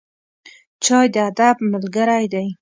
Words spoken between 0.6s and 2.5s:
چای د ادب ملګری دی.